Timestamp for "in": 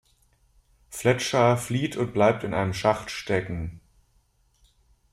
2.43-2.55